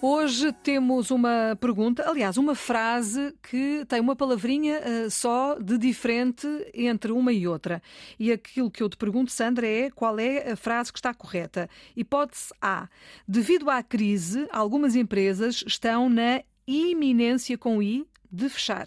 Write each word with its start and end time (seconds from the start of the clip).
Hoje 0.00 0.52
temos 0.52 1.10
uma 1.10 1.58
pergunta, 1.60 2.08
aliás, 2.08 2.36
uma 2.36 2.54
frase 2.54 3.34
que 3.42 3.84
tem 3.88 3.98
uma 3.98 4.14
palavrinha 4.14 4.78
uh, 4.78 5.10
só 5.10 5.58
de 5.58 5.76
diferente 5.76 6.46
entre 6.72 7.10
uma 7.10 7.32
e 7.32 7.48
outra. 7.48 7.82
E 8.16 8.30
aquilo 8.30 8.70
que 8.70 8.80
eu 8.80 8.88
te 8.88 8.96
pergunto, 8.96 9.32
Sandra, 9.32 9.66
é 9.66 9.90
qual 9.90 10.20
é 10.20 10.52
a 10.52 10.56
frase 10.56 10.92
que 10.92 11.00
está 11.00 11.12
correta. 11.12 11.68
Hipótese 11.96 12.54
A. 12.62 12.88
Devido 13.26 13.68
à 13.68 13.82
crise, 13.82 14.46
algumas 14.52 14.94
empresas 14.94 15.64
estão 15.66 16.08
na 16.08 16.44
iminência 16.64 17.58
com 17.58 17.82
I 17.82 18.06
de 18.30 18.48
fechar. 18.48 18.86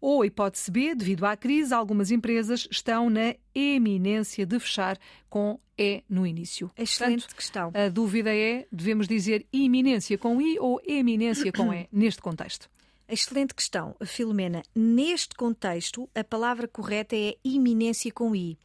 Ou 0.00 0.24
hipótese 0.24 0.70
B, 0.70 0.94
devido 0.94 1.24
à 1.24 1.36
crise, 1.36 1.74
algumas 1.74 2.10
empresas 2.10 2.68
estão 2.70 3.10
na 3.10 3.34
eminência 3.54 4.44
de 4.46 4.58
fechar 4.58 4.98
com 5.28 5.58
E 5.78 6.02
no 6.08 6.26
início. 6.26 6.70
Excelente 6.76 7.20
Portanto, 7.20 7.36
questão. 7.36 7.72
A 7.74 7.88
dúvida 7.88 8.34
é, 8.34 8.66
devemos 8.70 9.06
dizer 9.06 9.46
iminência 9.52 10.16
com 10.16 10.40
I 10.40 10.58
ou 10.58 10.80
eminência 10.86 11.52
com 11.52 11.72
E 11.72 11.88
neste 11.92 12.22
contexto? 12.22 12.68
Excelente 13.08 13.54
questão, 13.54 13.94
Filomena. 14.04 14.64
Neste 14.74 15.36
contexto, 15.36 16.10
a 16.12 16.24
palavra 16.24 16.66
correta 16.66 17.14
é 17.14 17.36
iminência 17.44 18.10
com 18.10 18.34
I. 18.34 18.58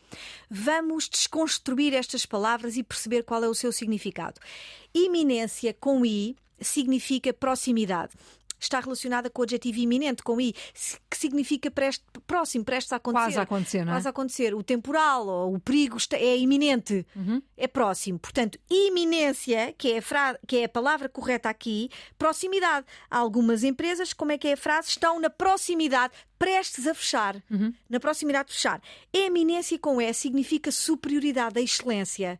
Vamos 0.49 1.07
desconstruir 1.07 1.93
estas 1.93 2.25
palavras 2.25 2.75
e 2.75 2.81
perceber 2.81 3.23
qual 3.23 3.43
é 3.43 3.47
o 3.47 3.53
seu 3.53 3.71
significado. 3.71 4.39
Iminência 4.95 5.75
com 5.79 6.03
I 6.03 6.35
significa 6.59 7.31
proximidade 7.31 8.13
está 8.61 8.79
relacionada 8.79 9.29
com 9.29 9.41
o 9.41 9.43
adjetivo 9.43 9.79
iminente, 9.79 10.23
com 10.23 10.39
i, 10.39 10.53
que 11.09 11.17
significa 11.17 11.69
preste, 11.71 12.03
próximo, 12.27 12.63
prestes 12.63 12.93
a 12.93 12.97
acontecer. 12.97 13.25
Quase 13.25 13.39
a 13.39 13.41
acontecer, 13.41 13.85
não 13.85 13.91
é? 13.91 13.95
Quase 13.95 14.07
a 14.07 14.09
acontecer. 14.11 14.53
O 14.53 14.63
temporal 14.63 15.27
ou 15.27 15.55
o 15.55 15.59
perigo 15.59 15.97
está, 15.97 16.17
é 16.17 16.37
iminente, 16.37 17.05
uhum. 17.15 17.41
é 17.57 17.67
próximo. 17.67 18.19
Portanto, 18.19 18.59
iminência, 18.69 19.73
que 19.77 19.93
é, 19.93 19.97
a 19.97 20.01
fra... 20.01 20.39
que 20.47 20.57
é 20.57 20.63
a 20.65 20.69
palavra 20.69 21.09
correta 21.09 21.49
aqui, 21.49 21.89
proximidade. 22.17 22.85
Algumas 23.09 23.63
empresas, 23.63 24.13
como 24.13 24.31
é 24.31 24.37
que 24.37 24.47
é 24.47 24.53
a 24.53 24.57
frase? 24.57 24.89
Estão 24.89 25.19
na 25.19 25.29
proximidade, 25.29 26.13
prestes 26.37 26.87
a 26.87 26.93
fechar. 26.93 27.41
Uhum. 27.49 27.73
Na 27.89 27.99
proximidade 27.99 28.49
de 28.49 28.55
fechar. 28.55 28.81
Eminência 29.11 29.77
com 29.79 30.01
E 30.01 30.13
significa 30.13 30.71
superioridade, 30.71 31.59
a 31.59 31.61
excelência. 31.61 32.39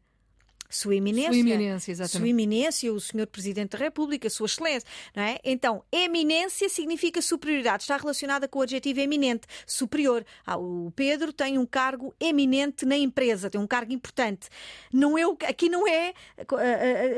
Sua 0.72 0.96
Eminência. 0.96 1.32
Sua 1.32 1.40
Eminência, 1.40 1.92
exatamente. 1.92 2.18
Sua 2.18 2.30
Eminência, 2.30 2.94
o 2.94 3.00
Senhor 3.00 3.28
Presidente 3.28 3.72
da 3.72 3.78
República, 3.78 4.30
Sua 4.30 4.46
Excelência. 4.46 4.88
Não 5.16 5.24
é? 5.24 5.38
Então, 5.44 5.84
eminência 5.92 6.70
significa 6.70 7.22
superioridade. 7.22 7.84
Está 7.84 7.98
relacionada 7.98 8.48
com 8.48 8.60
o 8.60 8.62
adjetivo 8.62 9.02
eminente, 9.02 9.48
superior. 9.68 10.26
Ah, 10.46 10.58
o 10.58 10.92
Pedro 10.96 11.34
tem 11.34 11.58
um 11.58 11.66
cargo 11.66 12.16
eminente 12.20 12.86
na 12.86 12.96
empresa, 12.96 13.50
tem 13.50 13.60
um 13.60 13.68
cargo 13.68 13.92
importante. 13.92 14.48
Não 14.94 15.18
é, 15.18 15.24
aqui 15.48 15.68
não 15.70 15.88
é, 15.88 16.14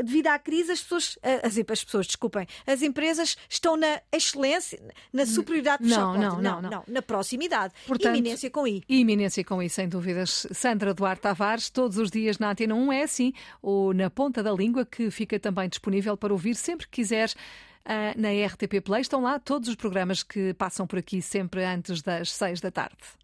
devido 0.03 0.27
à 0.27 0.39
crise, 0.39 0.71
as 0.71 0.81
pessoas, 0.81 1.19
as, 1.43 1.57
as 1.57 1.83
pessoas, 1.83 2.07
desculpem, 2.07 2.47
as 2.65 2.81
empresas 2.81 3.37
estão 3.47 3.77
na 3.77 4.01
excelência, 4.11 4.81
na 5.11 5.25
superioridade. 5.25 5.83
Não, 5.83 6.17
não, 6.17 6.41
não, 6.41 6.61
não, 6.61 6.69
não, 6.69 6.83
na 6.87 7.01
proximidade. 7.01 7.73
Portanto, 7.85 8.15
eminência 8.15 8.49
com 8.49 8.67
I. 8.67 8.83
Eminência 8.89 9.43
com 9.43 9.61
I, 9.61 9.69
sem 9.69 9.87
dúvidas. 9.87 10.47
Sandra 10.51 10.93
Duarte 10.93 11.21
Tavares, 11.21 11.69
todos 11.69 11.97
os 11.97 12.09
dias 12.09 12.39
na 12.39 12.51
Antena 12.51 12.73
1 12.73 12.91
é 12.93 13.03
assim 13.03 13.33
ou 13.61 13.93
na 13.93 14.09
ponta 14.09 14.43
da 14.43 14.51
língua, 14.51 14.85
que 14.85 15.09
fica 15.11 15.39
também 15.39 15.69
disponível 15.69 16.17
para 16.17 16.33
ouvir 16.33 16.55
sempre 16.55 16.87
que 16.87 17.01
quiseres. 17.01 17.35
Ah, 17.85 18.13
na 18.15 18.29
RTP 18.29 18.81
Play 18.83 19.01
estão 19.01 19.21
lá 19.21 19.39
todos 19.39 19.67
os 19.67 19.75
programas 19.75 20.23
que 20.23 20.53
passam 20.53 20.87
por 20.87 20.99
aqui 20.99 21.21
sempre 21.21 21.63
antes 21.65 22.01
das 22.01 22.31
seis 22.31 22.61
da 22.61 22.71
tarde. 22.71 23.22